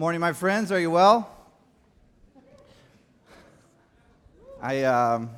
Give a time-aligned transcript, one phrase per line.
[0.00, 0.72] Morning, my friends.
[0.72, 1.30] Are you well?
[4.62, 5.28] I um,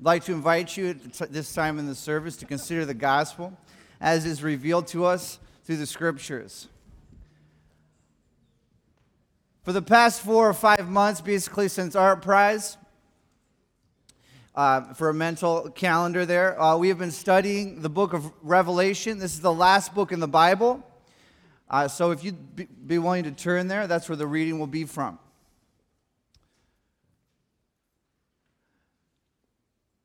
[0.00, 0.88] like to invite you
[1.20, 3.56] at this time in the service to consider the gospel
[4.00, 6.66] as is revealed to us through the scriptures.
[9.62, 12.78] For the past four or five months, basically since ArtPrize,
[14.56, 19.20] uh, for a mental calendar there, uh, we have been studying the book of Revelation.
[19.20, 20.84] This is the last book in the Bible.
[21.72, 24.66] Uh, so if you'd be, be willing to turn there, that's where the reading will
[24.66, 25.18] be from.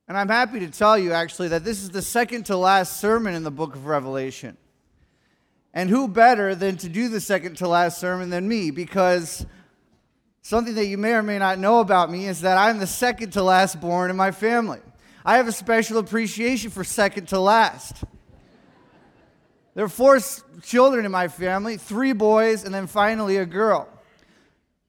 [0.07, 3.35] And I'm happy to tell you, actually, that this is the second to last sermon
[3.35, 4.55] in the book of Revelation.
[5.73, 8.71] And who better than to do the second to last sermon than me?
[8.71, 9.45] Because
[10.41, 13.31] something that you may or may not know about me is that I'm the second
[13.31, 14.79] to last born in my family.
[15.25, 18.05] I have a special appreciation for second to last.
[19.77, 20.19] There are four
[20.63, 23.87] children in my family three boys, and then finally a girl.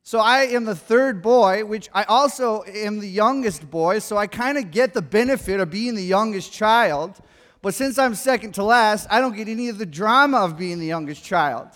[0.02, 4.26] So I am the third boy, which I also am the youngest boy, so I
[4.26, 7.20] kind of get the benefit of being the youngest child.
[7.60, 10.78] But since I'm second to last, I don't get any of the drama of being
[10.78, 11.68] the youngest child.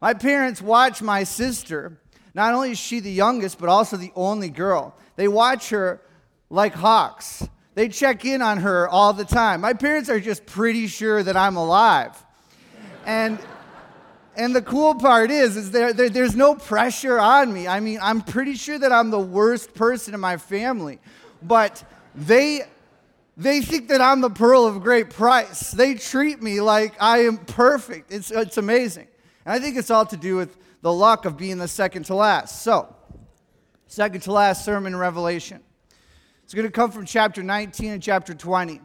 [0.00, 2.00] My parents watch my sister.
[2.32, 4.96] Not only is she the youngest, but also the only girl.
[5.16, 6.00] They watch her
[6.48, 7.46] like hawks.
[7.74, 9.60] They check in on her all the time.
[9.60, 12.22] My parents are just pretty sure that I'm alive.
[13.06, 13.38] And
[14.36, 17.66] and the cool part is, is there, there, there's no pressure on me.
[17.66, 20.98] I mean, I'm pretty sure that I'm the worst person in my family,
[21.42, 21.82] but
[22.14, 22.64] they
[23.38, 25.70] they think that I'm the pearl of great price.
[25.70, 28.10] They treat me like I am perfect.
[28.10, 29.08] It's, it's amazing.
[29.44, 32.14] And I think it's all to do with the luck of being the second to
[32.14, 32.62] last.
[32.62, 32.94] So,
[33.88, 35.60] second to last sermon in Revelation.
[36.44, 38.80] It's going to come from chapter 19 and chapter 20.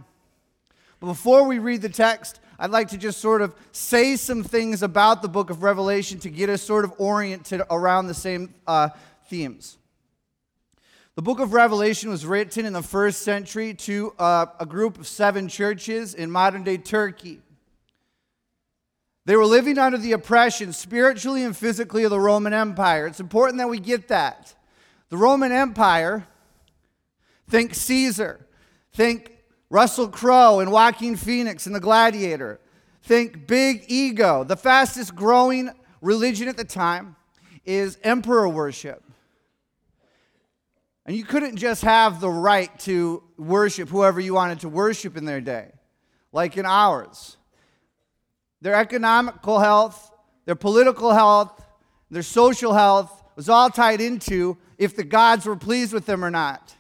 [1.00, 4.84] But before we read the text, I'd like to just sort of say some things
[4.84, 8.90] about the book of Revelation to get us sort of oriented around the same uh,
[9.26, 9.80] themes.
[11.16, 15.08] The book of Revelation was written in the first century to uh, a group of
[15.08, 17.42] seven churches in modern day Turkey.
[19.26, 23.08] They were living under the oppression, spiritually and physically, of the Roman Empire.
[23.08, 24.54] It's important that we get that.
[25.10, 26.28] The Roman Empire,
[27.50, 28.46] think Caesar,
[28.94, 29.32] think
[29.72, 32.60] Russell Crowe and Joaquin Phoenix in The Gladiator.
[33.04, 34.44] Think big ego.
[34.44, 35.72] The fastest growing
[36.02, 37.16] religion at the time
[37.66, 39.02] is emperor worship.
[41.06, 45.24] And you couldn't just have the right to worship whoever you wanted to worship in
[45.24, 45.72] their day,
[46.34, 47.38] like in ours.
[48.60, 50.12] Their economical health,
[50.46, 51.66] their political health,
[52.12, 56.30] their social health was all tied into if the gods were pleased with them or
[56.30, 56.76] not.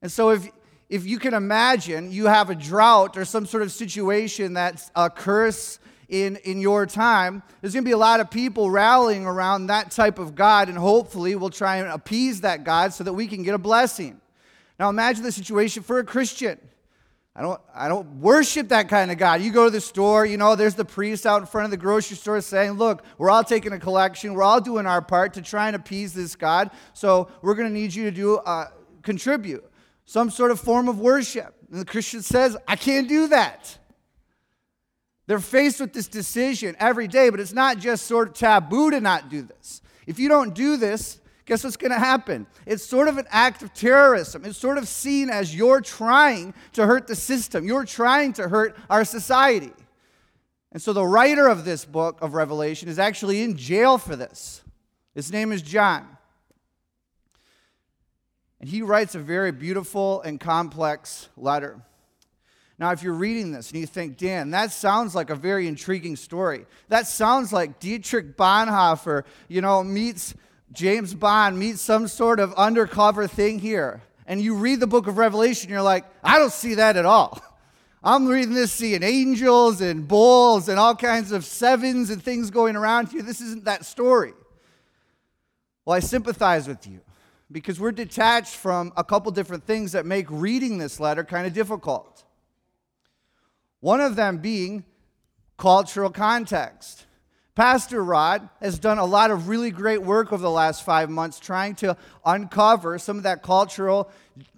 [0.00, 0.48] And so if
[0.88, 5.10] if you can imagine you have a drought or some sort of situation that's a
[5.10, 9.66] curse in, in your time, there's going to be a lot of people rallying around
[9.66, 13.26] that type of God, and hopefully we'll try and appease that God so that we
[13.26, 14.20] can get a blessing.
[14.78, 16.58] Now imagine the situation for a Christian.
[17.34, 19.42] I don't, I don't worship that kind of God.
[19.42, 21.76] You go to the store, you know, there's the priest out in front of the
[21.76, 24.32] grocery store saying, Look, we're all taking a collection.
[24.32, 26.70] We're all doing our part to try and appease this God.
[26.94, 28.68] So we're going to need you to do, uh,
[29.02, 29.64] contribute
[30.06, 31.54] some sort of form of worship.
[31.70, 33.76] And the Christian says, I can't do that.
[35.26, 39.00] They're faced with this decision every day, but it's not just sort of taboo to
[39.00, 39.82] not do this.
[40.06, 42.46] If you don't do this, guess what's going to happen?
[42.64, 44.44] It's sort of an act of terrorism.
[44.44, 48.76] It's sort of seen as you're trying to hurt the system, you're trying to hurt
[48.88, 49.72] our society.
[50.70, 54.62] And so the writer of this book of Revelation is actually in jail for this.
[55.14, 56.15] His name is John.
[58.60, 61.80] And he writes a very beautiful and complex letter.
[62.78, 66.16] Now, if you're reading this and you think, Dan, that sounds like a very intriguing
[66.16, 66.66] story.
[66.88, 70.34] That sounds like Dietrich Bonhoeffer, you know, meets
[70.72, 74.02] James Bond, meets some sort of undercover thing here.
[74.26, 77.40] And you read the book of Revelation, you're like, I don't see that at all.
[78.04, 82.76] I'm reading this, seeing angels and bulls and all kinds of sevens and things going
[82.76, 83.22] around here.
[83.22, 84.32] This isn't that story.
[85.84, 87.00] Well, I sympathize with you
[87.50, 91.52] because we're detached from a couple different things that make reading this letter kind of
[91.52, 92.24] difficult.
[93.80, 94.84] One of them being
[95.56, 97.06] cultural context.
[97.54, 101.40] Pastor Rod has done a lot of really great work over the last five months
[101.40, 104.10] trying to uncover some of that cultural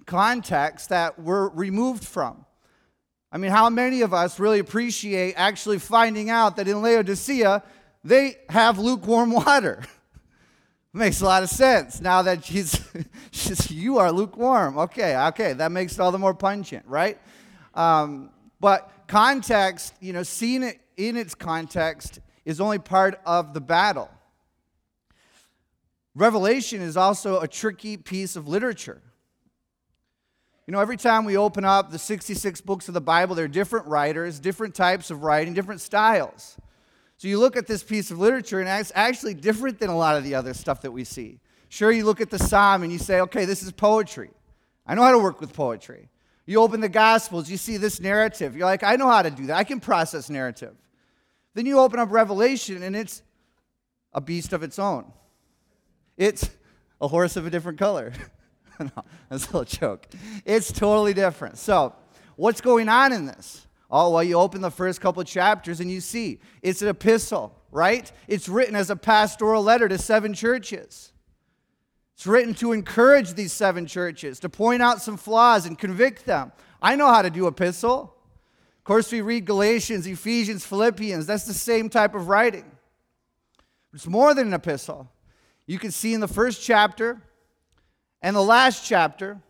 [0.06, 2.44] context that we're removed from.
[3.30, 7.62] I mean, how many of us really appreciate actually finding out that in Laodicea,
[8.02, 9.84] they have lukewarm water?
[10.94, 12.80] Makes a lot of sense now that she's,
[13.30, 14.78] she's you are lukewarm.
[14.78, 17.18] Okay, okay, that makes it all the more pungent, right?
[17.74, 23.60] Um, but context, you know, seeing it in its context is only part of the
[23.60, 24.10] battle.
[26.14, 29.00] Revelation is also a tricky piece of literature.
[30.66, 33.48] You know, every time we open up the 66 books of the Bible, there are
[33.48, 36.56] different writers, different types of writing, different styles.
[37.18, 40.16] So you look at this piece of literature, and it's actually different than a lot
[40.16, 41.40] of the other stuff that we see.
[41.68, 44.30] Sure, you look at the psalm and you say, okay, this is poetry.
[44.86, 46.08] I know how to work with poetry.
[46.46, 48.56] You open the Gospels, you see this narrative.
[48.56, 49.56] You're like, I know how to do that.
[49.56, 50.74] I can process narrative.
[51.54, 53.20] Then you open up Revelation, and it's
[54.14, 55.12] a beast of its own.
[56.16, 56.48] It's
[57.00, 58.12] a horse of a different color.
[58.80, 58.90] no,
[59.28, 60.06] that's a little joke.
[60.46, 61.58] It's totally different.
[61.58, 61.94] So,
[62.36, 63.66] what's going on in this?
[63.90, 68.10] Oh, well, you open the first couple chapters and you see it's an epistle, right?
[68.26, 71.12] It's written as a pastoral letter to seven churches.
[72.14, 76.52] It's written to encourage these seven churches, to point out some flaws and convict them.
[76.82, 78.14] I know how to do epistle.
[78.76, 81.26] Of course, we read Galatians, Ephesians, Philippians.
[81.26, 82.64] That's the same type of writing.
[83.94, 85.10] It's more than an epistle.
[85.66, 87.22] You can see in the first chapter
[88.20, 89.40] and the last chapter,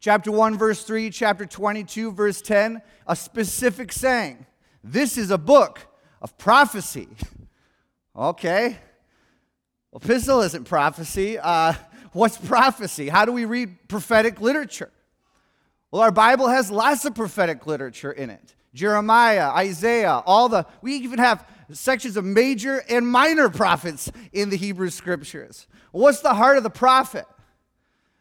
[0.00, 4.46] chapter 1, verse 3, chapter 22, verse 10, a specific saying.
[4.82, 5.80] This is a book
[6.22, 7.08] of prophecy.
[8.16, 8.78] okay.
[9.94, 11.38] Epistle isn't prophecy.
[11.38, 11.74] Uh,
[12.12, 13.08] what's prophecy?
[13.08, 14.90] How do we read prophetic literature?
[15.90, 18.54] Well, our Bible has lots of prophetic literature in it.
[18.74, 24.56] Jeremiah, Isaiah, all the, we even have sections of major and minor prophets in the
[24.56, 25.66] Hebrew scriptures.
[25.90, 27.24] What's the heart of the prophet?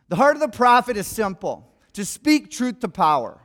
[0.10, 3.42] The heart of the prophet is simple to speak truth to power.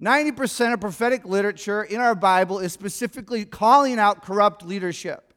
[0.00, 5.32] 90% of prophetic literature in our Bible is specifically calling out corrupt leadership.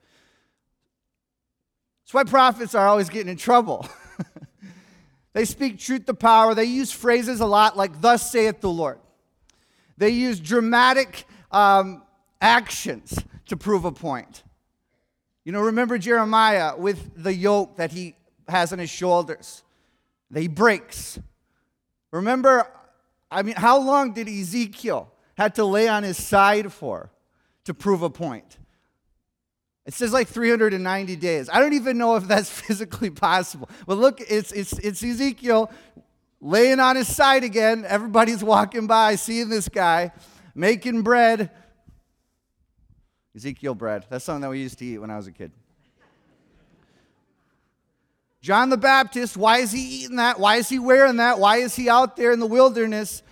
[2.03, 3.87] That's why prophets are always getting in trouble.
[5.33, 6.55] they speak truth to power.
[6.55, 8.99] They use phrases a lot like, Thus saith the Lord.
[9.97, 12.03] They use dramatic um,
[12.41, 14.43] actions to prove a point.
[15.43, 18.15] You know, remember Jeremiah with the yoke that he
[18.47, 19.63] has on his shoulders
[20.33, 21.19] he breaks.
[22.11, 22.67] Remember,
[23.29, 27.11] I mean, how long did Ezekiel had to lay on his side for
[27.65, 28.57] to prove a point?
[29.85, 31.49] It says like 390 days.
[31.51, 33.69] I don't even know if that's physically possible.
[33.85, 35.71] But look, it's, it's, it's Ezekiel
[36.41, 37.85] laying on his side again.
[37.87, 40.11] Everybody's walking by, seeing this guy
[40.55, 41.51] making bread.
[43.35, 44.05] Ezekiel bread.
[44.09, 45.51] That's something that we used to eat when I was a kid.
[48.45, 50.39] John the Baptist, why is he eating that?
[50.39, 51.39] Why is he wearing that?
[51.39, 53.23] Why is he out there in the wilderness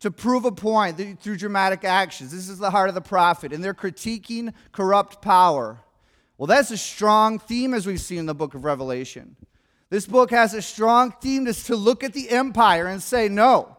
[0.00, 2.30] to prove a point through dramatic actions?
[2.30, 5.78] This is the heart of the prophet, and they're critiquing corrupt power.
[6.36, 9.34] Well, that's a strong theme as we've seen in the book of Revelation.
[9.88, 13.78] This book has a strong theme to, to look at the empire and say, no.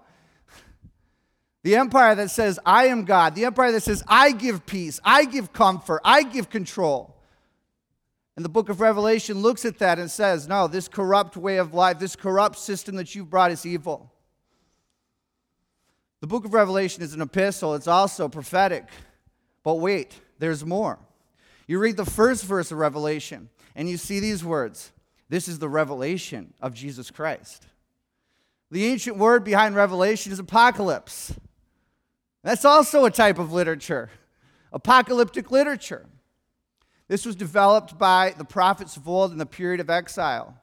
[1.62, 3.36] The empire that says, I am God.
[3.36, 7.21] The empire that says, I give peace, I give comfort, I give control.
[8.36, 11.74] And the book of Revelation looks at that and says, no, this corrupt way of
[11.74, 14.12] life, this corrupt system that you've brought is evil.
[16.22, 18.86] The book of Revelation is an epistle, it's also prophetic.
[19.64, 21.00] But wait, there's more.
[21.68, 24.92] You read the first verse of Revelation, and you see these words
[25.30, 27.66] This is the revelation of Jesus Christ.
[28.70, 31.34] The ancient word behind revelation is apocalypse.
[32.44, 34.10] That's also a type of literature,
[34.72, 36.06] apocalyptic literature.
[37.12, 40.56] This was developed by the prophets of old in the period of exile.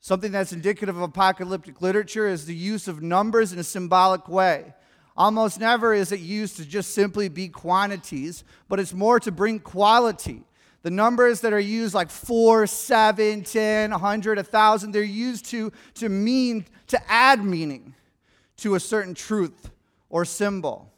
[0.00, 4.72] Something that's indicative of apocalyptic literature is the use of numbers in a symbolic way.
[5.14, 9.58] Almost never is it used to just simply be quantities, but it's more to bring
[9.58, 10.42] quality.
[10.80, 16.08] The numbers that are used, like 4, 7, 10, 100, 1,000, they're used to, to
[16.08, 17.94] mean, to add meaning
[18.56, 19.68] to a certain truth
[20.08, 20.90] or symbol.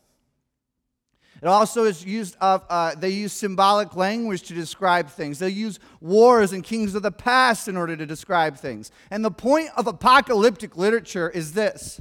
[1.41, 5.39] It also is used of, uh, they use symbolic language to describe things.
[5.39, 8.91] They use wars and kings of the past in order to describe things.
[9.11, 12.01] And the point of apocalyptic literature is this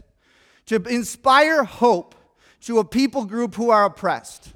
[0.66, 2.16] to inspire hope
[2.62, 4.54] to a people group who are oppressed.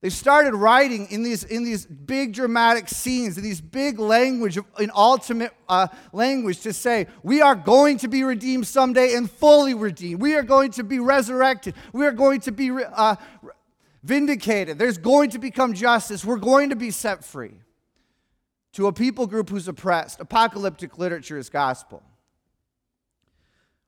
[0.00, 4.92] They started writing in these, in these big dramatic scenes, in these big language, in
[4.94, 10.22] ultimate uh, language to say, we are going to be redeemed someday and fully redeemed.
[10.22, 11.74] We are going to be resurrected.
[11.92, 13.16] We are going to be uh,
[14.04, 14.78] vindicated.
[14.78, 16.24] There's going to become justice.
[16.24, 17.54] We're going to be set free.
[18.74, 22.04] To a people group who's oppressed, apocalyptic literature is gospel.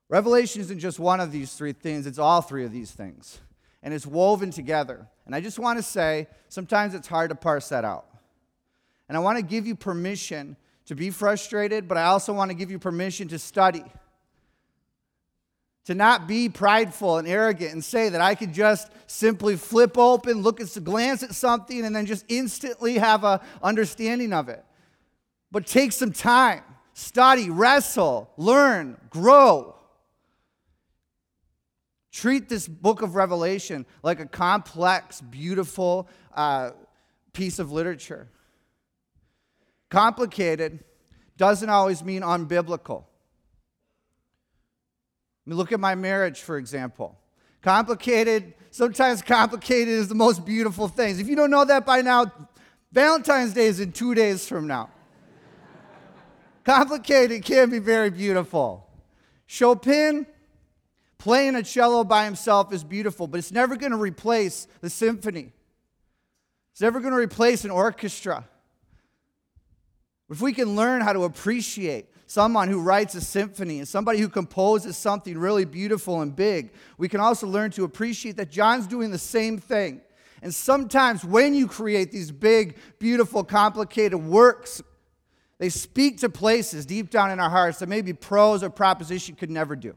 [0.08, 3.38] Revelation isn't just one of these three things, it's all three of these things
[3.82, 5.06] and it's woven together.
[5.26, 8.06] And I just want to say, sometimes it's hard to parse that out.
[9.08, 10.56] And I want to give you permission
[10.86, 13.84] to be frustrated, but I also want to give you permission to study.
[15.86, 20.42] To not be prideful and arrogant and say that I could just simply flip open,
[20.42, 24.64] look at glance at something, and then just instantly have a understanding of it.
[25.50, 29.69] But take some time, study, wrestle, learn, grow.
[32.12, 36.70] Treat this book of Revelation like a complex, beautiful uh,
[37.32, 38.28] piece of literature.
[39.90, 40.84] Complicated
[41.36, 43.04] doesn't always mean unbiblical.
[45.46, 47.16] I mean, look at my marriage, for example.
[47.62, 51.18] Complicated, sometimes complicated is the most beautiful things.
[51.18, 52.32] If you don't know that by now,
[52.92, 54.90] Valentine's Day is in two days from now.
[56.64, 58.86] complicated can be very beautiful.
[59.46, 60.26] Chopin,
[61.20, 65.52] playing a cello by himself is beautiful, but it's never going to replace the symphony.
[66.72, 68.48] It's never going to replace an orchestra.
[70.30, 74.28] If we can learn how to appreciate someone who writes a symphony and somebody who
[74.28, 79.10] composes something really beautiful and big, we can also learn to appreciate that John's doing
[79.10, 80.00] the same thing.
[80.40, 84.80] And sometimes when you create these big, beautiful, complicated works,
[85.58, 89.50] they speak to places deep down in our hearts that maybe prose or proposition could
[89.50, 89.94] never do.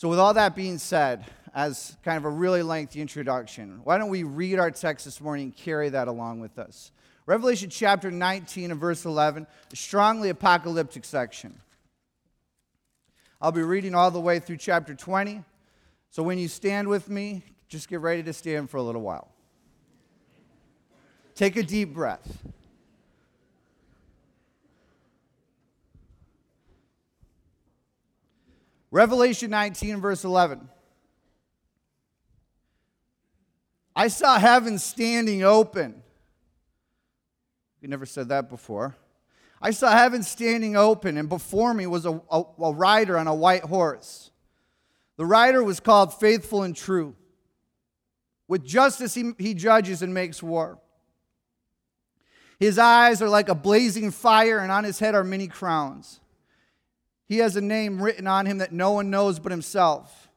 [0.00, 4.08] So, with all that being said, as kind of a really lengthy introduction, why don't
[4.08, 6.90] we read our text this morning and carry that along with us?
[7.26, 11.54] Revelation chapter 19 and verse 11, a strongly apocalyptic section.
[13.42, 15.44] I'll be reading all the way through chapter 20.
[16.08, 19.28] So when you stand with me, just get ready to stand for a little while.
[21.34, 22.38] Take a deep breath.
[28.90, 30.68] Revelation 19, verse 11.
[33.94, 36.02] I saw heaven standing open
[37.80, 38.96] we never said that before.
[39.62, 43.34] I saw heaven standing open, and before me was a, a, a rider on a
[43.34, 44.30] white horse.
[45.16, 47.14] The rider was called Faithful and True.
[48.48, 50.78] With justice, he, he judges and makes war.
[52.58, 56.19] His eyes are like a blazing fire, and on his head are many crowns.
[57.30, 60.28] He has a name written on him that no one knows but himself.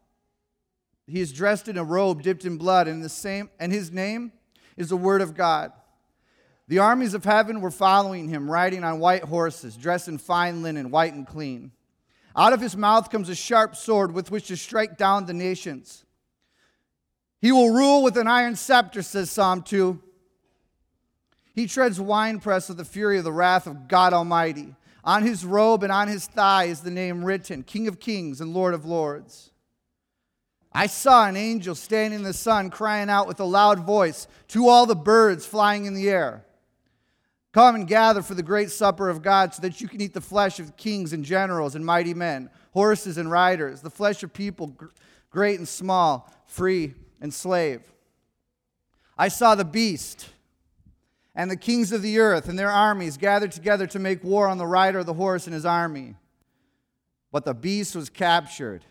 [1.07, 4.31] He is dressed in a robe dipped in blood, and the same and his name
[4.77, 5.71] is the word of God.
[6.67, 10.91] The armies of heaven were following him, riding on white horses, dressed in fine linen,
[10.91, 11.71] white and clean.
[12.35, 16.05] Out of his mouth comes a sharp sword with which to strike down the nations.
[17.41, 19.99] He will rule with an iron scepter, says Psalm 2.
[21.55, 24.75] He treads winepress of the fury of the wrath of God Almighty.
[25.03, 28.53] On his robe and on his thigh is the name written King of Kings and
[28.53, 29.51] Lord of Lords.
[30.71, 34.67] I saw an angel standing in the sun crying out with a loud voice to
[34.67, 36.45] all the birds flying in the air
[37.53, 40.21] Come and gather for the great supper of God so that you can eat the
[40.21, 44.75] flesh of kings and generals and mighty men, horses and riders, the flesh of people
[45.29, 47.81] great and small, free and slave.
[49.15, 50.29] I saw the beast
[51.35, 54.57] and the kings of the earth and their armies gathered together to make war on
[54.57, 56.15] the rider of the horse and his army.
[57.31, 58.85] But the beast was captured,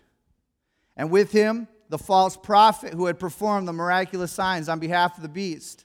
[0.97, 5.23] and with him the false prophet who had performed the miraculous signs on behalf of
[5.23, 5.85] the beast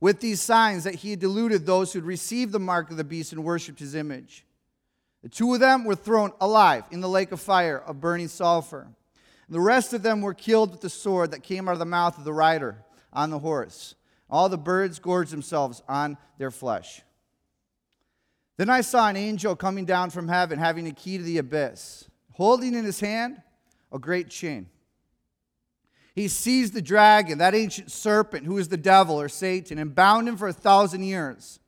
[0.00, 3.04] with these signs that he had deluded those who had received the mark of the
[3.04, 4.44] beast and worshipped his image.
[5.22, 8.88] The two of them were thrown alive in the lake of fire of burning sulfur.
[9.48, 12.18] The rest of them were killed with the sword that came out of the mouth
[12.18, 13.94] of the rider on the horse.
[14.28, 17.02] All the birds gorged themselves on their flesh.
[18.56, 22.08] Then I saw an angel coming down from heaven, having a key to the abyss,
[22.32, 23.42] holding in his hand
[23.92, 24.68] a great chain.
[26.14, 30.26] He seized the dragon, that ancient serpent who is the devil or Satan, and bound
[30.26, 31.60] him for a thousand years.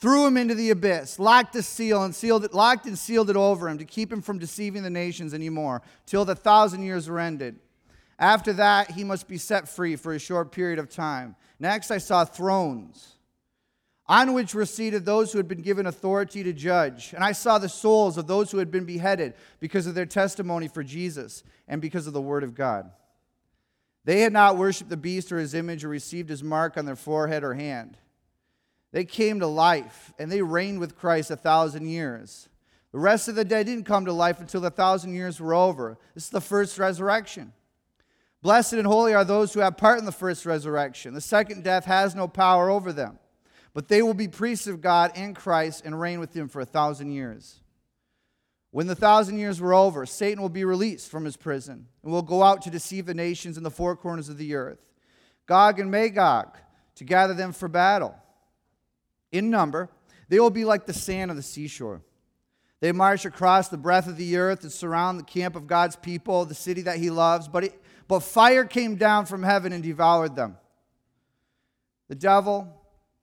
[0.00, 3.36] Threw him into the abyss, locked the seal and sealed it, locked and sealed it
[3.36, 7.20] over him to keep him from deceiving the nations anymore, till the thousand years were
[7.20, 7.60] ended.
[8.20, 11.34] After that, he must be set free for a short period of time.
[11.58, 13.16] Next, I saw thrones
[14.06, 17.14] on which were seated those who had been given authority to judge.
[17.14, 20.68] And I saw the souls of those who had been beheaded because of their testimony
[20.68, 22.90] for Jesus and because of the word of God.
[24.04, 26.96] They had not worshiped the beast or his image or received his mark on their
[26.96, 27.96] forehead or hand.
[28.92, 32.48] They came to life and they reigned with Christ a thousand years.
[32.92, 35.96] The rest of the dead didn't come to life until the thousand years were over.
[36.14, 37.52] This is the first resurrection.
[38.42, 41.12] Blessed and holy are those who have part in the first resurrection.
[41.12, 43.18] The second death has no power over them,
[43.74, 46.66] but they will be priests of God in Christ and reign with him for a
[46.66, 47.60] thousand years.
[48.70, 52.22] When the thousand years were over, Satan will be released from his prison and will
[52.22, 54.78] go out to deceive the nations in the four corners of the earth,
[55.46, 56.56] Gog and Magog,
[56.94, 58.14] to gather them for battle.
[59.32, 59.90] In number,
[60.28, 62.02] they will be like the sand of the seashore.
[62.80, 66.46] They march across the breadth of the earth and surround the camp of God's people,
[66.46, 67.46] the city that he loves.
[67.46, 70.56] But, it, but fire came down from heaven and devoured them.
[72.08, 72.66] The devil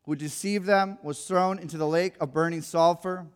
[0.04, 3.28] who deceived them was thrown into the lake of burning sulfur,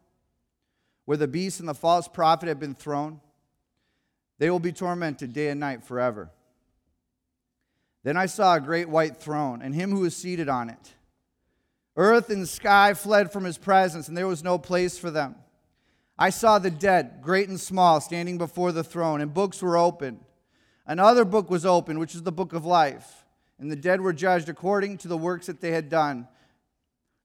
[1.03, 3.19] where the beast and the false prophet have been thrown.
[4.37, 6.31] They will be tormented day and night forever.
[8.03, 10.93] Then I saw a great white throne, and him who was seated on it.
[11.97, 15.35] Earth and sky fled from his presence, and there was no place for them.
[16.17, 20.21] I saw the dead, great and small, standing before the throne, and books were opened.
[20.85, 23.25] Another book was opened, which is the book of life.
[23.59, 26.27] And the dead were judged according to the works that they had done.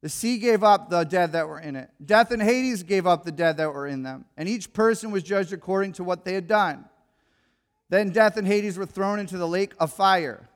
[0.03, 1.91] The sea gave up the dead that were in it.
[2.05, 4.27] Death and Hades gave up the dead that were in them.
[4.37, 6.85] And each person was judged according to what they had done.
[7.89, 10.49] Then death and Hades were thrown into the lake of fire.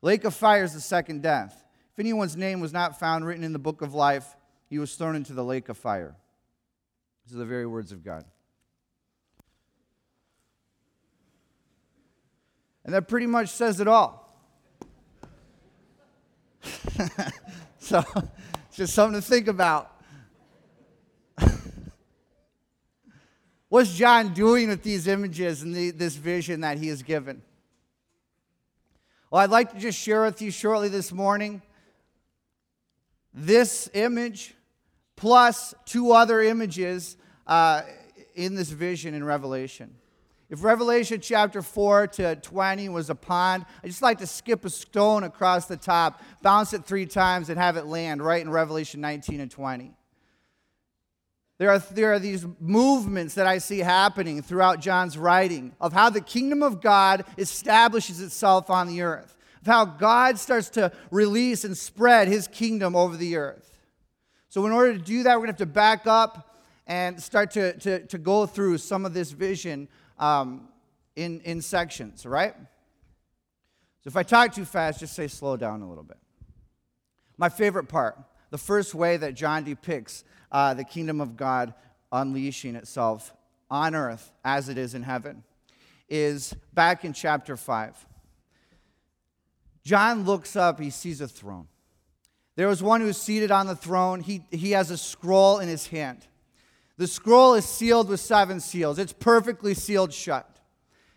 [0.00, 1.64] Lake of fire is the second death.
[1.92, 4.36] If anyone's name was not found written in the book of life,
[4.68, 6.14] he was thrown into the lake of fire.
[7.26, 8.24] These are the very words of God.
[12.84, 14.20] And that pretty much says it all.
[17.78, 18.02] so,
[18.68, 19.90] it's just something to think about.
[23.68, 27.42] What's John doing with these images and the, this vision that he has given?
[29.30, 31.62] Well, I'd like to just share with you shortly this morning
[33.32, 34.54] this image
[35.16, 37.82] plus two other images uh,
[38.34, 39.94] in this vision in Revelation.
[40.54, 44.70] If Revelation chapter 4 to 20 was a pond, I just like to skip a
[44.70, 49.00] stone across the top, bounce it three times, and have it land right in Revelation
[49.00, 49.90] 19 and 20.
[51.58, 56.08] There are, there are these movements that I see happening throughout John's writing of how
[56.08, 61.64] the kingdom of God establishes itself on the earth, of how God starts to release
[61.64, 63.76] and spread his kingdom over the earth.
[64.50, 66.54] So, in order to do that, we're going to have to back up
[66.86, 70.68] and start to, to, to go through some of this vision um,
[71.16, 72.54] in, in sections, right?
[74.02, 76.18] So, if I talk too fast, just say slow down a little bit.
[77.36, 78.18] My favorite part,
[78.50, 81.74] the first way that John depicts uh, the kingdom of God
[82.12, 83.32] unleashing itself
[83.70, 85.42] on earth as it is in heaven,
[86.08, 88.06] is back in chapter 5.
[89.84, 91.66] John looks up, he sees a throne.
[92.56, 94.20] There was one who is seated on the throne.
[94.20, 96.26] He, he has a scroll in his hand.
[96.96, 100.48] The scroll is sealed with seven seals, it's perfectly sealed shut.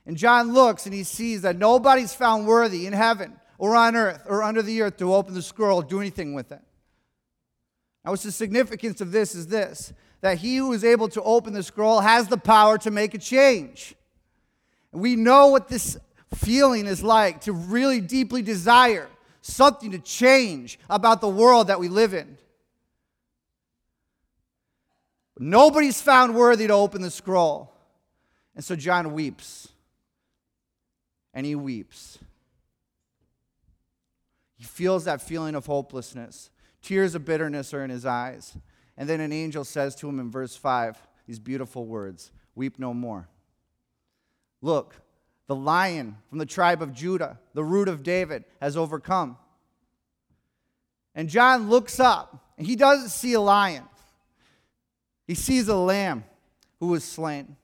[0.06, 4.24] And John looks and he sees that nobody's found worthy in heaven or on earth
[4.26, 6.62] or under the earth to open the scroll, or do anything with it.
[8.06, 11.54] Now, what's the significance of this is this that he who is able to open
[11.54, 13.96] the scroll has the power to make a change.
[14.92, 15.98] We know what this
[16.34, 19.10] feeling is like to really deeply desire
[19.42, 22.38] something to change about the world that we live in.
[25.40, 27.74] Nobody's found worthy to open the scroll.
[28.56, 29.70] And so John weeps.
[31.34, 32.18] And he weeps.
[34.58, 36.50] He feels that feeling of hopelessness.
[36.82, 38.58] Tears of bitterness are in his eyes.
[38.98, 40.98] And then an angel says to him in verse 5
[41.28, 43.28] these beautiful words Weep no more.
[44.62, 44.96] Look,
[45.46, 49.38] the lion from the tribe of Judah, the root of David, has overcome.
[51.14, 53.84] And John looks up, and he doesn't see a lion,
[55.28, 56.24] he sees a lamb
[56.80, 57.58] who was slain.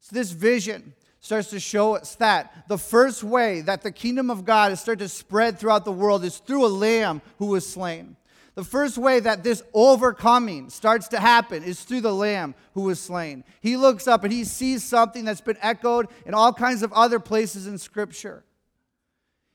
[0.00, 4.44] So, this vision starts to show us that the first way that the kingdom of
[4.44, 8.16] God is starting to spread throughout the world is through a lamb who was slain.
[8.54, 13.00] The first way that this overcoming starts to happen is through the lamb who was
[13.00, 13.44] slain.
[13.60, 17.20] He looks up and he sees something that's been echoed in all kinds of other
[17.20, 18.44] places in Scripture.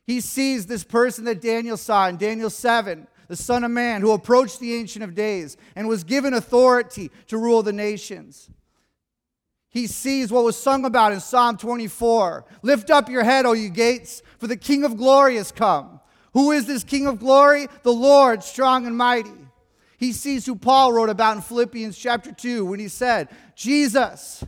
[0.06, 4.12] He sees this person that Daniel saw in Daniel 7, the Son of Man, who
[4.12, 8.50] approached the Ancient of Days and was given authority to rule the nations.
[9.68, 13.68] He sees what was sung about in Psalm 24 Lift up your head, O you
[13.68, 16.00] gates, for the King of glory has come.
[16.32, 17.66] Who is this King of glory?
[17.82, 19.30] The Lord, strong and mighty.
[19.98, 24.44] He sees who Paul wrote about in Philippians chapter 2 when he said, Jesus,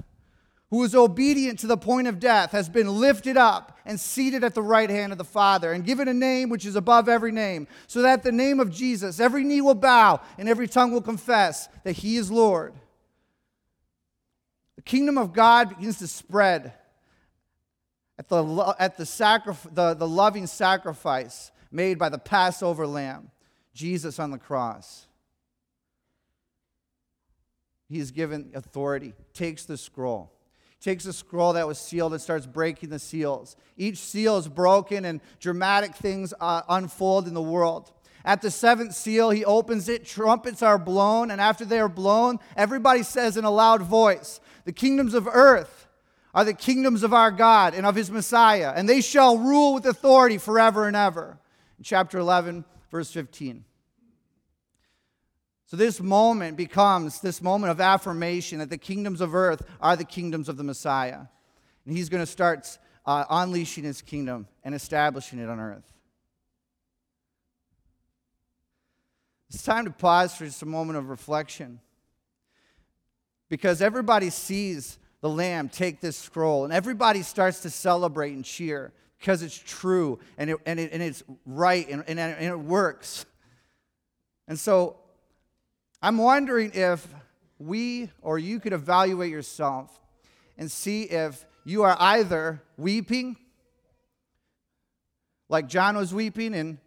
[0.70, 4.54] who was obedient to the point of death, has been lifted up and seated at
[4.54, 7.66] the right hand of the Father, and given a name which is above every name,
[7.86, 11.68] so that the name of Jesus, every knee will bow and every tongue will confess
[11.84, 12.74] that he is Lord.
[14.76, 16.74] The kingdom of God begins to spread
[18.18, 23.30] at the, at the, sacrif- the, the loving sacrifice made by the Passover lamb,
[23.72, 25.06] Jesus on the cross.
[27.88, 30.30] He is given authority, takes the scroll,
[30.80, 33.56] takes a scroll that was sealed and starts breaking the seals.
[33.76, 37.90] Each seal is broken and dramatic things uh, unfold in the world.
[38.24, 42.38] At the seventh seal, he opens it, trumpets are blown, and after they are blown,
[42.56, 45.86] everybody says in a loud voice, The kingdoms of earth
[46.34, 49.86] are the kingdoms of our God and of his Messiah, and they shall rule with
[49.86, 51.38] authority forever and ever.
[51.78, 53.64] In chapter 11, verse 15.
[55.68, 60.04] So, this moment becomes this moment of affirmation that the kingdoms of earth are the
[60.04, 61.26] kingdoms of the Messiah.
[61.84, 65.84] And he's going to start uh, unleashing his kingdom and establishing it on earth.
[69.50, 71.80] It's time to pause for just a moment of reflection.
[73.50, 78.90] Because everybody sees the Lamb take this scroll, and everybody starts to celebrate and cheer
[79.18, 83.26] because it's true and, it, and, it, and it's right and, and, and it works.
[84.46, 84.96] And so
[86.00, 87.06] I'm wondering if
[87.58, 89.98] we or you could evaluate yourself
[90.56, 93.36] and see if you are either weeping,
[95.48, 96.78] like John was weeping in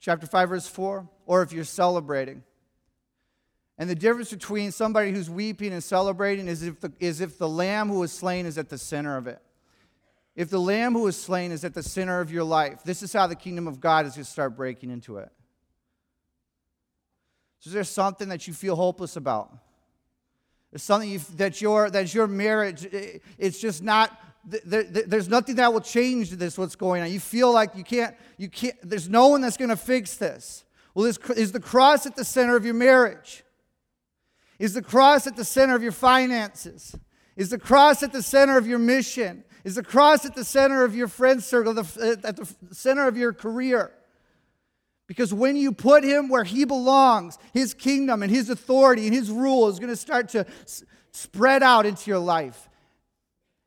[0.00, 2.42] chapter 5, verse 4, or if you're celebrating.
[3.78, 7.48] And the difference between somebody who's weeping and celebrating is if the, is if the
[7.48, 9.40] lamb who was slain is at the center of it.
[10.36, 13.12] If the lamb who was slain is at the center of your life, this is
[13.12, 15.30] how the kingdom of God is going to start breaking into it.
[17.60, 19.56] So is there something that you feel hopeless about?
[20.72, 22.86] There's something you, that your that your marriage
[23.38, 27.10] it's just not there, there's nothing that will change this what's going on.
[27.10, 30.64] You feel like you can't you can't there's no one that's going to fix this.
[30.94, 33.44] Well, is, is the cross at the center of your marriage?
[34.58, 36.96] Is the cross at the center of your finances?
[37.36, 39.44] Is the cross at the center of your mission?
[39.64, 43.32] Is the cross at the center of your friend circle, at the center of your
[43.32, 43.92] career?
[45.10, 49.28] Because when you put him where he belongs, his kingdom and his authority and his
[49.28, 52.68] rule is going to start to s- spread out into your life.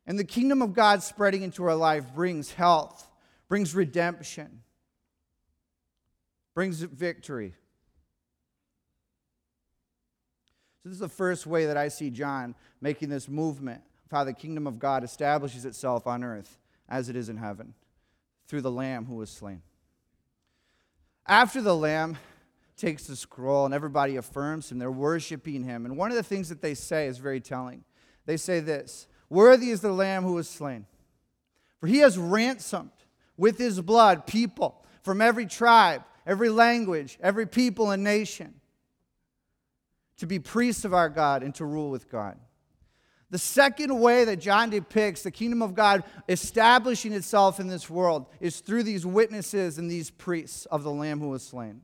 [0.06, 3.10] And the kingdom of God spreading into our life brings health,
[3.46, 4.62] brings redemption,
[6.54, 7.52] brings victory.
[10.82, 14.24] So, this is the first way that I see John making this movement of how
[14.24, 16.56] the kingdom of God establishes itself on earth
[16.88, 17.74] as it is in heaven
[18.48, 19.60] through the Lamb who was slain.
[21.26, 22.18] After the Lamb
[22.76, 25.86] takes the scroll and everybody affirms him, they're worshiping him.
[25.86, 27.84] And one of the things that they say is very telling.
[28.26, 30.86] They say this Worthy is the Lamb who was slain,
[31.80, 32.90] for he has ransomed
[33.36, 38.54] with his blood people from every tribe, every language, every people and nation
[40.18, 42.38] to be priests of our God and to rule with God.
[43.34, 48.26] The second way that John depicts the kingdom of God establishing itself in this world
[48.38, 51.80] is through these witnesses and these priests of the Lamb who was slain.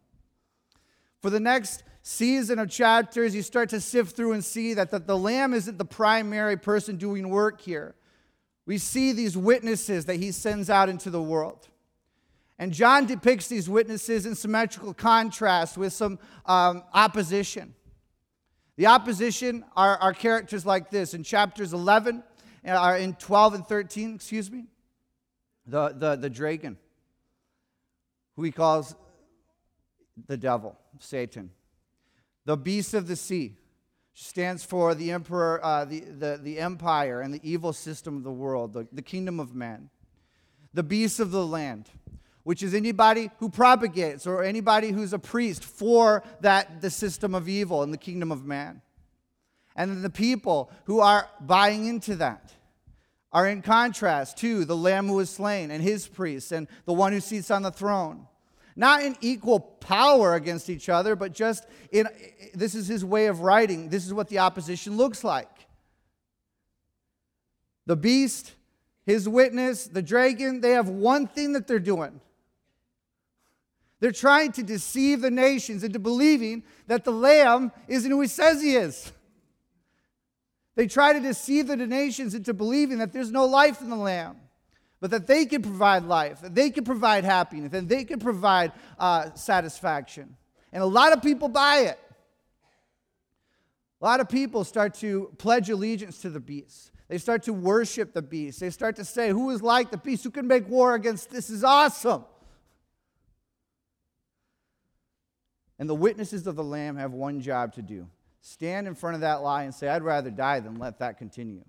[1.21, 5.19] For the next season of chapters, you start to sift through and see that the,
[5.19, 7.97] Lamb isn't the primary person doing work here.
[8.65, 11.67] We see these witnesses that he sends out into the world.
[12.61, 17.75] And John depicts these witnesses in symmetrical contrast with some um, opposition.
[18.81, 22.23] The opposition are, are characters like this in chapters 11,
[22.67, 24.69] are uh, in 12 and 13, excuse me.
[25.67, 26.79] The, the, the dragon,
[28.37, 28.95] who he calls
[30.27, 31.51] the devil, Satan.
[32.47, 33.59] The beast of the sea
[34.15, 38.33] stands for the emperor, uh, the, the, the empire and the evil system of the
[38.33, 39.91] world, the, the kingdom of man.
[40.73, 41.91] The beast of the land,
[42.43, 47.49] which is anybody who propagates or anybody who's a priest for that the system of
[47.49, 48.81] evil in the kingdom of man.
[49.77, 52.53] And the people who are buying into that
[53.33, 57.13] are in contrast to the lamb who was slain and his priests and the one
[57.13, 58.27] who sits on the throne.
[58.75, 62.09] Not in equal power against each other, but just in
[62.55, 63.91] this is his way of writing.
[63.91, 65.51] This is what the opposition looks like.
[67.87, 68.55] The beast,
[69.05, 72.21] his witness, the dragon, they have one thing that they're doing
[74.01, 78.63] they're trying to deceive the nations into believing that the Lamb isn't who he says
[78.63, 79.13] he is.
[80.75, 84.37] They try to deceive the nations into believing that there's no life in the Lamb,
[85.01, 88.73] but that they can provide life, that they can provide happiness, and they can provide
[88.99, 90.37] uh, satisfaction.
[90.73, 91.99] And a lot of people buy it.
[94.01, 96.93] A lot of people start to pledge allegiance to the beast.
[97.09, 98.61] They start to worship the beast.
[98.61, 100.25] They start to say, Who is like the beast?
[100.25, 101.51] Who can make war against this?
[101.51, 102.25] Is awesome.
[105.81, 108.07] And the witnesses of the Lamb have one job to do
[108.43, 111.65] stand in front of that lie and say, I'd rather die than let that continue.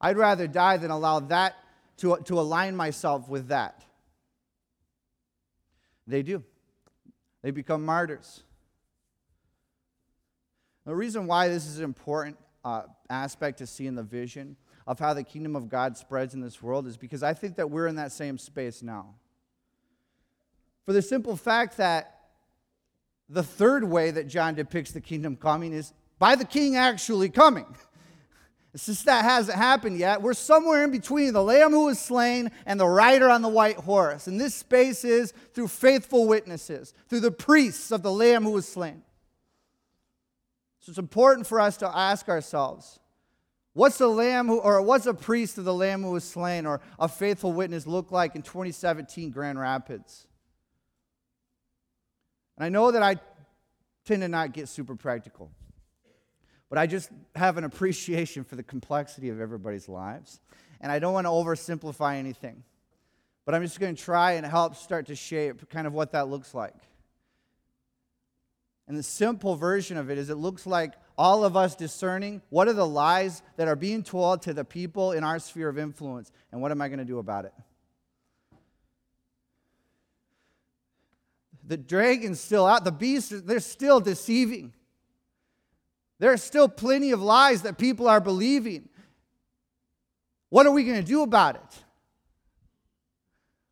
[0.00, 1.54] I'd rather die than allow that
[1.98, 3.84] to, to align myself with that.
[6.06, 6.42] They do.
[7.42, 8.44] They become martyrs.
[10.86, 14.98] The reason why this is an important uh, aspect to see in the vision of
[14.98, 17.86] how the kingdom of God spreads in this world is because I think that we're
[17.86, 19.14] in that same space now.
[20.84, 22.11] For the simple fact that
[23.32, 27.66] the third way that John depicts the kingdom coming is by the king actually coming.
[28.76, 32.78] Since that hasn't happened yet, we're somewhere in between the lamb who was slain and
[32.78, 34.26] the rider on the white horse.
[34.26, 38.68] And this space is through faithful witnesses, through the priests of the lamb who was
[38.68, 39.02] slain.
[40.80, 42.98] So it's important for us to ask ourselves
[43.72, 46.80] what's a lamb who, or what's a priest of the lamb who was slain or
[46.98, 50.26] a faithful witness look like in 2017 Grand Rapids?
[52.64, 53.16] I know that I
[54.04, 55.50] tend to not get super practical.
[56.68, 60.40] But I just have an appreciation for the complexity of everybody's lives.
[60.80, 62.64] And I don't want to oversimplify anything.
[63.44, 66.28] But I'm just going to try and help start to shape kind of what that
[66.28, 66.74] looks like.
[68.88, 72.68] And the simple version of it is it looks like all of us discerning what
[72.68, 76.32] are the lies that are being told to the people in our sphere of influence,
[76.50, 77.52] and what am I going to do about it?
[81.66, 84.72] The dragon's still out, the beast, they're still deceiving.
[86.18, 88.88] There are still plenty of lies that people are believing.
[90.50, 91.84] What are we going to do about it?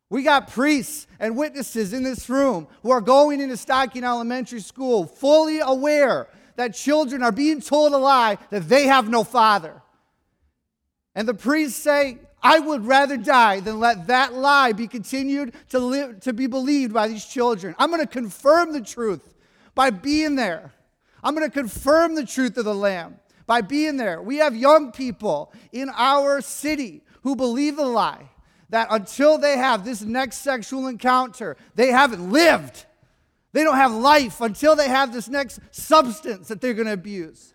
[0.09, 5.05] We got priests and witnesses in this room who are going into Stocking Elementary School
[5.05, 6.27] fully aware
[6.57, 9.81] that children are being told a lie that they have no father.
[11.15, 15.79] And the priests say, I would rather die than let that lie be continued to,
[15.79, 17.75] live, to be believed by these children.
[17.77, 19.35] I'm going to confirm the truth
[19.75, 20.73] by being there.
[21.23, 24.21] I'm going to confirm the truth of the Lamb by being there.
[24.21, 28.29] We have young people in our city who believe the lie
[28.69, 32.85] that until they have this next sexual encounter, they haven't lived.
[33.53, 37.53] They don't have life until they have this next substance that they're going to abuse.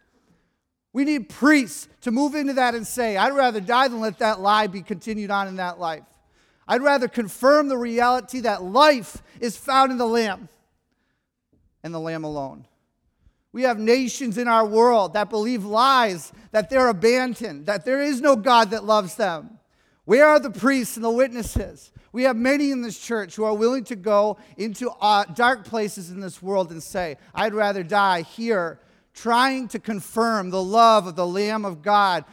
[0.97, 4.41] We need priests to move into that and say, I'd rather die than let that
[4.41, 6.05] lie be continued on in that life.
[6.67, 10.49] I'd rather confirm the reality that life is found in the Lamb
[11.83, 12.67] and the Lamb alone.
[13.53, 18.23] We have nations in our world that believe lies, that they're abandoned, that there is
[18.23, 19.59] no God that loves them.
[20.07, 21.93] Where are the priests and the witnesses?
[22.11, 26.11] We have many in this church who are willing to go into uh, dark places
[26.11, 28.81] in this world and say, I'd rather die here
[29.17, 32.25] trying to confirm the love of the Lamb of God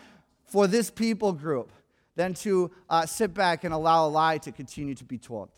[0.46, 1.72] for this people group
[2.16, 5.50] than to uh, sit back and allow a lie to continue to be told.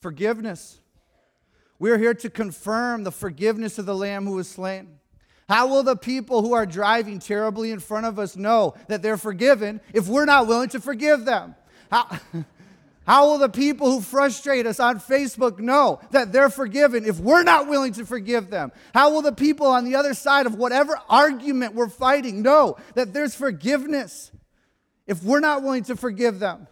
[0.00, 0.80] Forgiveness.
[1.78, 4.98] We're here to confirm the forgiveness of the Lamb who was slain.
[5.48, 9.16] How will the people who are driving terribly in front of us know that they're
[9.16, 11.54] forgiven if we're not willing to forgive them?
[11.90, 12.18] How,
[13.06, 17.42] how will the people who frustrate us on Facebook know that they're forgiven if we're
[17.42, 18.70] not willing to forgive them?
[18.94, 23.12] How will the people on the other side of whatever argument we're fighting know that
[23.12, 24.30] there's forgiveness
[25.06, 26.68] if we're not willing to forgive them?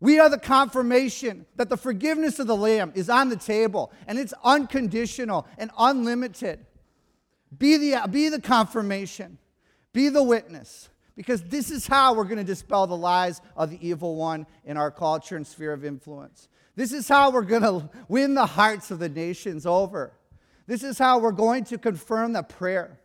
[0.00, 4.18] We are the confirmation that the forgiveness of the Lamb is on the table and
[4.18, 6.64] it's unconditional and unlimited.
[7.56, 9.38] Be the, be the confirmation,
[9.92, 13.88] be the witness, because this is how we're going to dispel the lies of the
[13.88, 16.48] evil one in our culture and sphere of influence.
[16.76, 20.12] This is how we're going to win the hearts of the nations over.
[20.68, 23.00] This is how we're going to confirm the prayer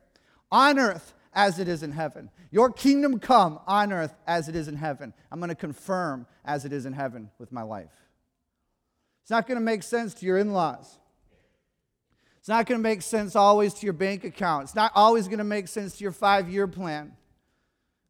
[0.51, 2.29] on earth as it is in heaven.
[2.51, 5.11] Your kingdom come on earth as it is in heaven.
[5.31, 7.89] I'm going to confirm as it is in heaven with my life.
[9.23, 10.99] It's not going to make sense to your in laws.
[12.37, 14.65] It's not going to make sense always to your bank account.
[14.65, 17.13] It's not always going to make sense to your five year plan.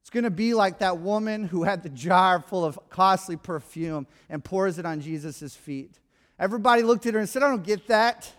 [0.03, 4.05] It's going to be like that woman who had the jar full of costly perfume
[4.29, 5.97] and pours it on Jesus' feet.
[6.37, 8.29] Everybody looked at her and said, I don't get that.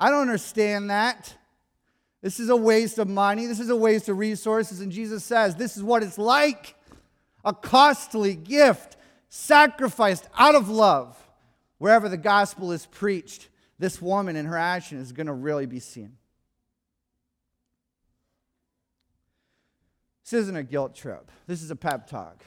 [0.00, 1.34] I don't understand that.
[2.22, 3.44] This is a waste of money.
[3.44, 4.80] This is a waste of resources.
[4.80, 6.74] And Jesus says, This is what it's like
[7.44, 8.96] a costly gift
[9.28, 11.18] sacrificed out of love.
[11.76, 15.80] Wherever the gospel is preached, this woman in her action is going to really be
[15.80, 16.16] seen.
[20.24, 22.42] This isn't a guilt trip, this is a pep talk.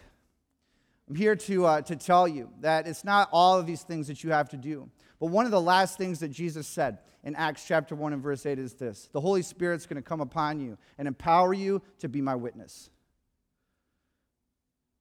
[1.09, 4.25] I'm here to, uh, to tell you that it's not all of these things that
[4.25, 4.89] you have to do.
[5.21, 8.45] But one of the last things that Jesus said in Acts chapter 1 and verse
[8.45, 12.09] 8 is this The Holy Spirit's going to come upon you and empower you to
[12.09, 12.89] be my witness.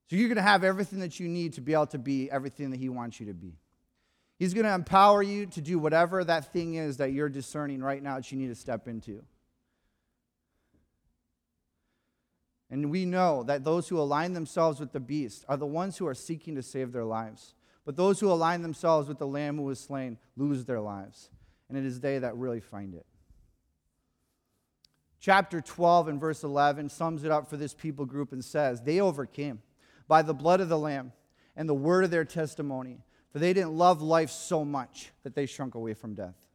[0.08, 2.70] So you're going to have everything that you need to be able to be everything
[2.70, 3.54] that He wants you to be.
[4.38, 8.02] He's going to empower you to do whatever that thing is that you're discerning right
[8.02, 9.24] now that you need to step into.
[12.70, 16.06] And we know that those who align themselves with the beast are the ones who
[16.06, 17.54] are seeking to save their lives.
[17.84, 21.30] But those who align themselves with the Lamb who was slain lose their lives.
[21.68, 23.06] And it is they that really find it.
[25.20, 29.00] Chapter 12 and verse 11 sums it up for this people group and says, They
[29.00, 29.62] overcame
[30.08, 31.12] by the blood of the Lamb
[31.56, 32.98] and the word of their testimony,
[33.30, 36.45] For they didn't love life so much that they shrunk away from death.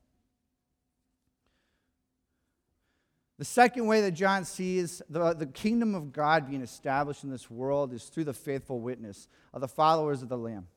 [3.41, 7.49] The second way that John sees the, the kingdom of God being established in this
[7.49, 10.67] world is through the faithful witness of the followers of the Lamb.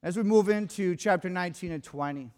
[0.00, 2.30] As we move into chapter 19 and 20,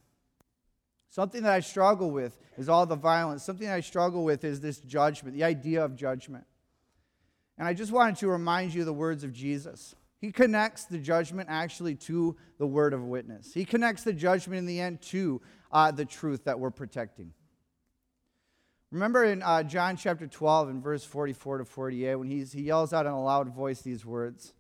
[1.11, 3.45] something that I struggle with is all the violence.
[3.45, 6.47] Something I struggle with is this judgment, the idea of judgment.
[7.59, 9.95] And I just wanted to remind you the words of Jesus.
[10.23, 13.53] He connects the judgment actually to the word of witness.
[13.53, 17.35] He connects the judgment in the end to uh, the truth that we're protecting.
[18.93, 22.93] Remember in uh, John chapter 12 and verse 44 to 48 when he's, he yells
[22.93, 24.53] out in a loud voice these words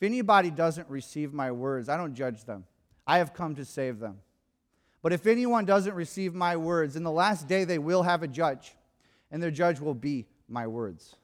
[0.00, 2.64] If anybody doesn't receive my words, I don't judge them.
[3.06, 4.18] I have come to save them.
[5.02, 8.28] But if anyone doesn't receive my words, in the last day they will have a
[8.28, 8.74] judge,
[9.30, 11.14] and their judge will be my words.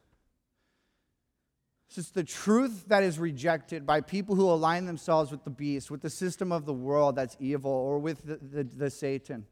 [1.89, 6.01] It's the truth that is rejected by people who align themselves with the beast, with
[6.01, 9.45] the system of the world that's evil, or with the, the, the Satan.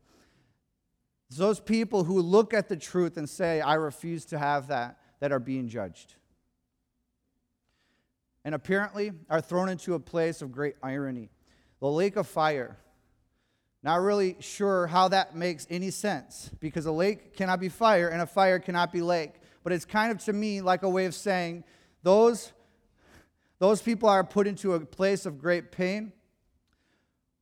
[1.29, 4.99] It's those people who look at the truth and say, I refuse to have that,
[5.19, 6.15] that are being judged.
[8.43, 11.29] And apparently are thrown into a place of great irony.
[11.79, 12.77] The lake of fire.
[13.81, 18.21] Not really sure how that makes any sense because a lake cannot be fire and
[18.21, 19.33] a fire cannot be lake
[19.65, 21.63] but it's kind of to me like a way of saying
[22.03, 22.53] those,
[23.57, 26.13] those people are put into a place of great pain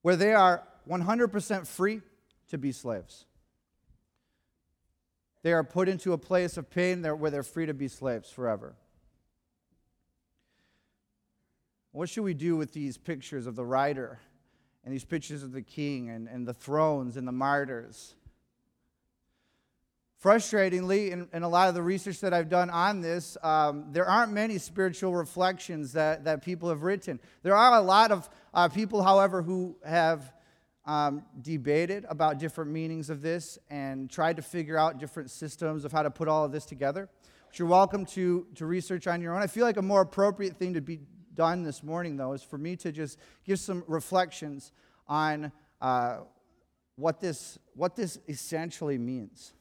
[0.04, 2.00] where they are 100% free
[2.48, 3.26] to be slaves.
[5.44, 8.76] They are put into a place of pain where they're free to be slaves forever.
[11.92, 14.20] What should we do with these pictures of the rider
[14.84, 18.16] and these pictures of the king and, and the thrones and the martyrs?
[20.24, 24.06] Frustratingly, in, in, a lot of the research that I've done on this, um, there
[24.06, 27.20] aren't many spiritual reflections that, that people have written.
[27.44, 30.33] There are a lot of uh, people, however, who have
[30.86, 35.91] um, debated about different meanings of this and tried to figure out different systems of
[35.91, 37.10] how to put all of this together,
[37.48, 39.41] which you're welcome to, to research on your own.
[39.41, 41.00] I feel like a more appropriate thing to be
[41.34, 44.72] done this morning, though, is for me to just give some reflections
[45.08, 46.19] on uh,
[46.96, 49.54] what, this, what this essentially means.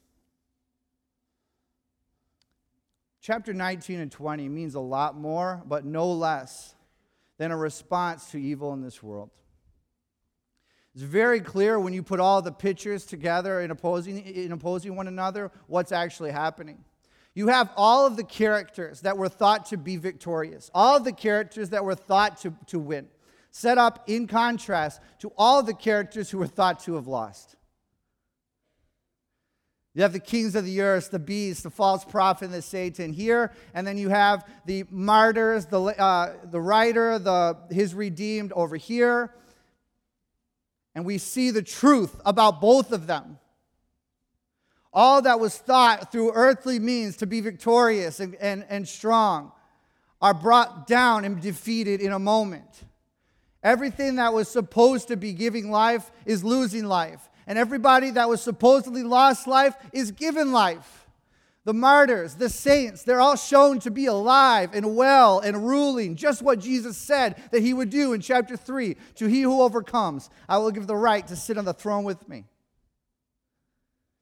[3.20, 6.74] Chapter 19 and 20 means a lot more, but no less
[7.38, 9.30] than a response to evil in this world.
[10.94, 15.08] It's very clear when you put all the pictures together in opposing, in opposing one
[15.08, 16.84] another what's actually happening.
[17.34, 21.12] You have all of the characters that were thought to be victorious, all of the
[21.12, 23.08] characters that were thought to, to win,
[23.50, 27.56] set up in contrast to all the characters who were thought to have lost.
[29.94, 33.12] You have the kings of the earth, the beast, the false prophet, and the Satan
[33.12, 33.52] here.
[33.74, 39.34] And then you have the martyrs, the, uh, the rider, the, his redeemed over here.
[40.94, 43.38] And we see the truth about both of them.
[44.92, 49.52] All that was thought through earthly means to be victorious and, and, and strong
[50.20, 52.84] are brought down and defeated in a moment.
[53.62, 58.40] Everything that was supposed to be giving life is losing life and everybody that was
[58.40, 61.01] supposedly lost life is given life.
[61.64, 66.42] The martyrs, the saints, they're all shown to be alive and well and ruling, just
[66.42, 68.96] what Jesus said that he would do in chapter 3.
[69.16, 72.28] To he who overcomes, I will give the right to sit on the throne with
[72.28, 72.44] me.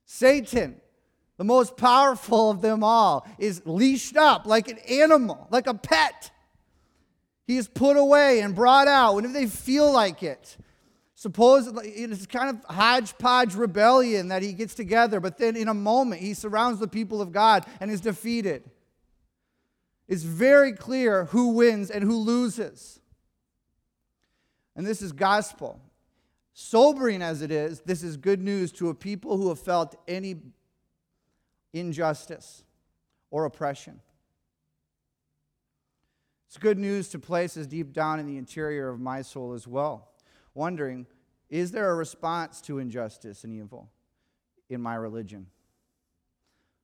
[0.05, 0.81] Satan,
[1.38, 6.31] the most powerful of them all, is leashed up like an animal, like a pet.
[7.46, 10.59] He is put away and brought out whenever they feel like it.
[11.20, 16.22] Supposedly, it's kind of hodgepodge rebellion that he gets together, but then in a moment,
[16.22, 18.70] he surrounds the people of God and is defeated.
[20.09, 23.00] It's very clear who wins and who loses.
[24.74, 25.78] And this is gospel.
[26.54, 30.37] Sobering as it is, this is good news to a people who have felt any
[31.74, 32.64] injustice
[33.30, 34.00] or oppression.
[36.48, 40.06] It's good news to places deep down in the interior of my soul as well
[40.54, 41.06] wondering
[41.48, 43.90] is there a response to injustice and evil
[44.68, 45.46] in my religion?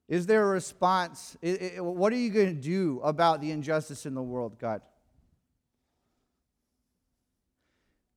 [0.09, 1.36] Is there a response?
[1.78, 4.82] What are you going to do about the injustice in the world, God?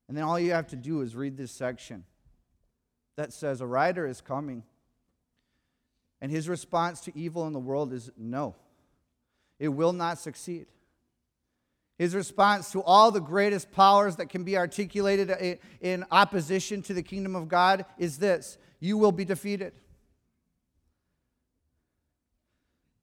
[0.07, 2.03] And then all you have to do is read this section
[3.15, 4.63] that says a rider is coming.
[6.19, 8.55] And his response to evil in the world is no,
[9.59, 10.65] it will not succeed.
[11.99, 17.03] His response to all the greatest powers that can be articulated in opposition to the
[17.03, 19.73] kingdom of God is this you will be defeated.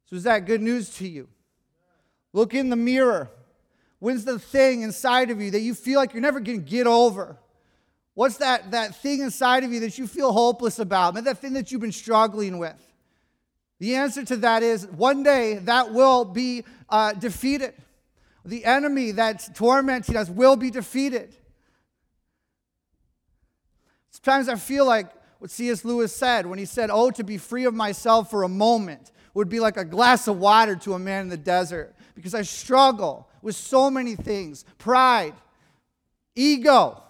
[0.06, 1.28] So, is that good news to you?
[2.32, 3.30] Look in the mirror.
[3.98, 6.86] When's the thing inside of you that you feel like you're never going to get
[6.86, 7.36] over?
[8.14, 11.22] What's that, that thing inside of you that you feel hopeless about?
[11.22, 12.80] That thing that you've been struggling with.
[13.78, 17.74] The answer to that is one day that will be uh, defeated.
[18.46, 21.34] The enemy that's tormenting us will be defeated.
[24.12, 25.08] Sometimes I feel like
[25.40, 25.84] what C.S.
[25.84, 29.48] Lewis said when he said, Oh, to be free of myself for a moment would
[29.48, 33.28] be like a glass of water to a man in the desert because I struggle
[33.42, 35.34] with so many things pride,
[36.34, 37.02] ego,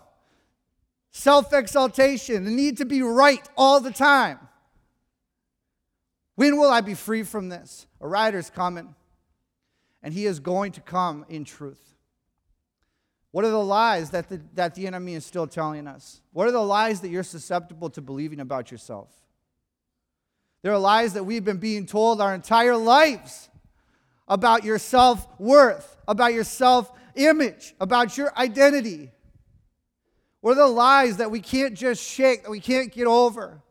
[1.13, 4.41] self exaltation, the need to be right all the time.
[6.35, 7.87] When will I be free from this?
[8.01, 8.96] A rider's coming,
[10.03, 11.95] and he is going to come in truth.
[13.33, 16.23] What are the lies that the, that the enemy is still telling us?
[16.33, 19.11] What are the lies that you're susceptible to believing about yourself?
[20.63, 23.51] There are lies that we've been being told our entire lives
[24.27, 29.13] about your self worth, about your self image, about your identity.
[30.41, 33.63] What are the lies that we can't just shake, that we can't get over?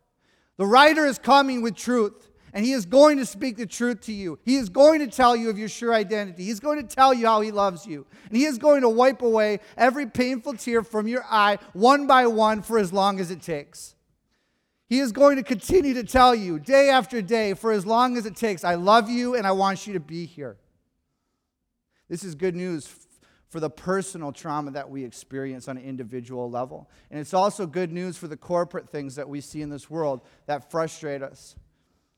[0.58, 4.14] The rider is coming with truth, and he is going to speak the truth to
[4.14, 4.40] you.
[4.46, 6.46] He is going to tell you of your sure identity.
[6.46, 8.08] He's going to tell you how he loves you.
[8.30, 12.28] And he is going to wipe away every painful tear from your eye, one by
[12.28, 13.96] one, for as long as it takes.
[14.88, 18.26] He is going to continue to tell you day after day, for as long as
[18.26, 20.56] it takes, I love you and I want you to be here.
[22.08, 22.88] This is good news
[23.50, 26.90] for the personal trauma that we experience on an individual level.
[27.12, 30.22] And it's also good news for the corporate things that we see in this world
[30.46, 31.58] that frustrate us.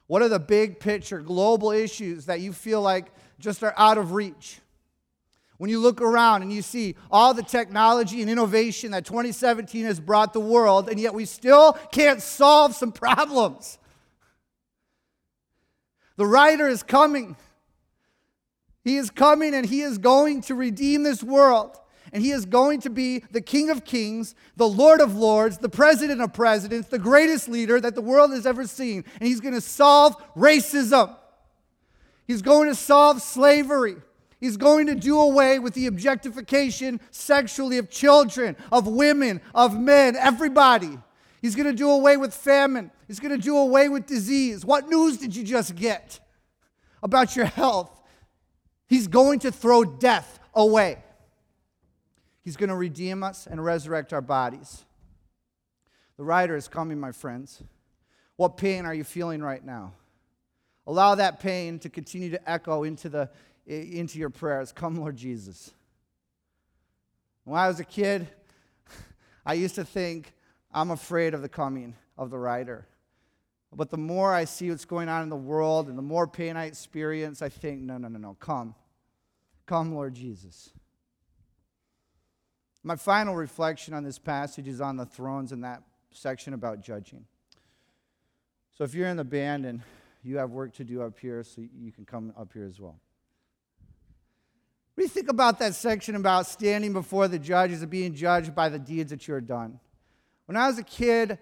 [0.07, 3.07] What are the big picture global issues that you feel like
[3.39, 4.59] just are out of reach?
[5.57, 9.99] When you look around and you see all the technology and innovation that 2017 has
[9.99, 13.77] brought the world, and yet we still can't solve some problems.
[16.15, 17.35] The rider is coming.
[18.83, 21.77] He is coming and he is going to redeem this world.
[22.13, 25.69] And he is going to be the King of Kings, the Lord of Lords, the
[25.69, 29.03] President of Presidents, the greatest leader that the world has ever seen.
[29.19, 31.15] And he's going to solve racism.
[32.25, 33.95] He's going to solve slavery.
[34.39, 40.15] He's going to do away with the objectification sexually of children, of women, of men,
[40.15, 40.97] everybody.
[41.41, 42.91] He's going to do away with famine.
[43.07, 44.65] He's going to do away with disease.
[44.65, 46.19] What news did you just get
[47.01, 47.91] about your health?
[48.87, 50.97] He's going to throw death away.
[52.47, 54.85] He's going to redeem us and resurrect our bodies.
[56.15, 57.61] The rider is coming, my friends.
[58.37, 59.91] What pain are you feeling right now?
[60.85, 63.29] Allow that pain to continue to echo into the
[63.65, 64.71] into your prayers.
[64.71, 65.73] Come, Lord Jesus.
[67.43, 68.29] When I was a kid,
[69.45, 70.33] I used to think,
[70.71, 72.87] I'm afraid of the coming of the rider.
[73.75, 76.55] But the more I see what's going on in the world and the more pain
[76.55, 78.73] I experience, I think, no, no, no, no, come.
[79.65, 80.71] Come, Lord Jesus.
[82.87, 85.83] My final reflection on this passage is on the thrones in that
[86.13, 87.25] section about judging.
[88.77, 89.81] So if you're in the band and
[90.23, 92.95] you have work to do up here, so you can come up here as well.
[94.95, 98.79] You think about that section about standing before the judges and being judged by the
[98.79, 99.81] deeds that you're done?
[100.45, 101.39] When I was a kid,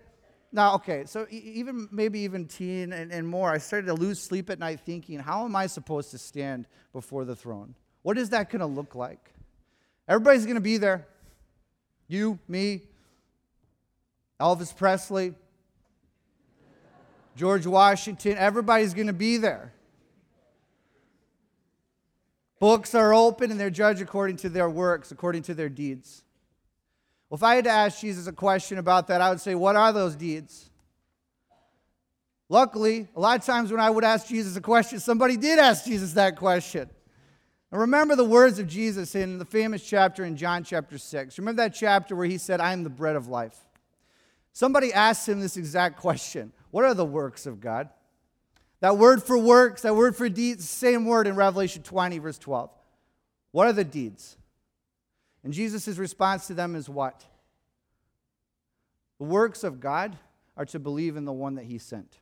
[0.51, 4.49] now, okay, so even maybe even teen and, and more, I started to lose sleep
[4.49, 7.75] at night thinking, how am I supposed to stand before the throne?
[8.01, 9.31] What is that going to look like?
[10.07, 11.05] Everybody's going to be there.
[12.07, 12.81] You, me,
[14.39, 15.33] Elvis Presley,
[17.35, 19.73] George Washington, everybody's going to be there.
[22.59, 26.23] Books are open and they're judged according to their works, according to their deeds.
[27.29, 29.75] Well, if I had to ask Jesus a question about that, I would say, What
[29.75, 30.69] are those deeds?
[32.47, 35.85] Luckily, a lot of times when I would ask Jesus a question, somebody did ask
[35.85, 36.89] Jesus that question.
[37.75, 41.37] And remember the words of Jesus in the famous chapter in John chapter 6.
[41.37, 43.57] Remember that chapter where he said, I am the bread of life.
[44.53, 47.89] Somebody asked him this exact question What are the works of God?
[48.79, 52.69] That word for works, that word for deeds, same word in Revelation 20, verse 12.
[53.51, 54.37] What are the deeds?
[55.43, 57.25] And Jesus' response to them is what?
[59.17, 60.17] The works of God
[60.55, 62.19] are to believe in the one that he sent.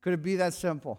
[0.00, 0.98] Could it be that simple?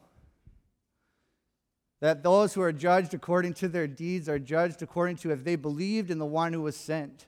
[2.01, 5.55] That those who are judged according to their deeds are judged according to if they
[5.55, 7.25] believed in the one who was sent.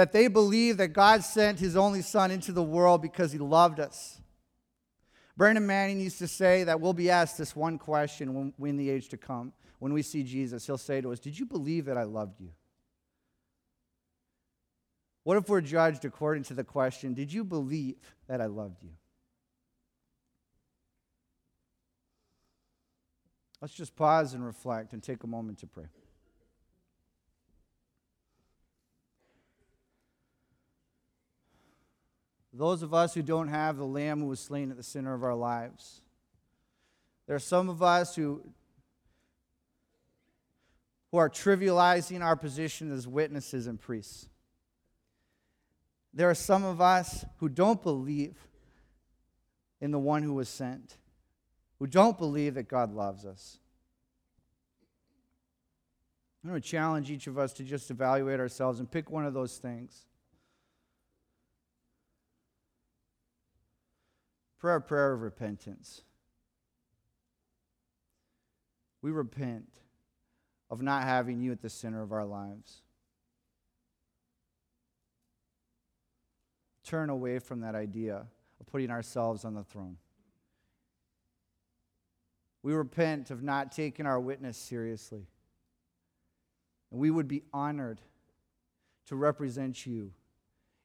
[0.00, 3.78] that they believe that God sent his only son into the world because he loved
[3.78, 4.18] us.
[5.36, 8.88] Brennan Manning used to say that we'll be asked this one question when, when the
[8.88, 10.64] age to come, when we see Jesus.
[10.64, 12.48] He'll say to us, Did you believe that I loved you?
[15.24, 17.96] What if we're judged according to the question, Did you believe
[18.26, 18.92] that I loved you?
[23.60, 25.86] Let's just pause and reflect and take a moment to pray.
[32.52, 35.22] Those of us who don't have the Lamb who was slain at the center of
[35.22, 36.00] our lives,
[37.26, 38.42] there are some of us who,
[41.12, 44.28] who are trivializing our position as witnesses and priests.
[46.12, 48.36] There are some of us who don't believe
[49.80, 50.96] in the one who was sent,
[51.80, 53.58] who don't believe that God loves us.
[56.44, 59.34] I'm going to challenge each of us to just evaluate ourselves and pick one of
[59.34, 60.06] those things.
[64.58, 66.02] Prayer, prayer of repentance.
[69.00, 69.68] We repent
[70.70, 72.82] of not having you at the center of our lives.
[76.84, 78.26] Turn away from that idea
[78.60, 79.96] of putting ourselves on the throne.
[82.62, 85.26] We repent of not taking our witness seriously.
[86.90, 88.00] And we would be honored
[89.06, 90.12] to represent you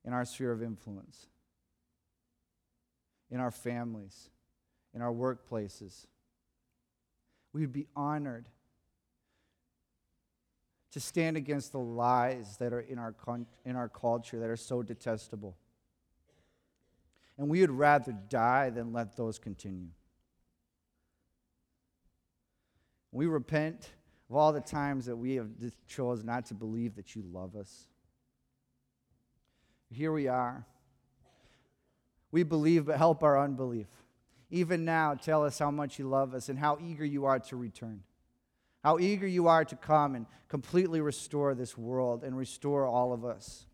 [0.04, 1.28] in our sphere of influence
[3.32, 4.30] in our families,
[4.94, 6.06] in our workplaces.
[7.54, 8.48] We would be honored
[10.92, 14.56] to stand against the lies that are in our, con- in our culture that are
[14.56, 15.58] so detestable.
[17.38, 19.90] And we would rather die than let those continue.
[23.16, 23.90] We repent
[24.30, 25.50] of all the times that we have
[25.88, 27.88] chosen not to believe that you love us.
[29.90, 30.66] Here we are
[32.36, 33.88] we believe, but help our unbelief.
[34.50, 37.56] Even now, tell us how much you love us and how eager you are to
[37.56, 38.04] return.
[38.84, 43.24] How eager you are to come and completely restore this world and restore all of
[43.24, 43.66] us.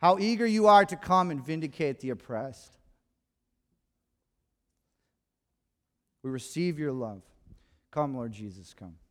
[0.00, 2.78] How eager you are to come and vindicate the oppressed.
[6.22, 7.20] We receive your love.
[7.92, 9.01] Come, Lord Jesus, come.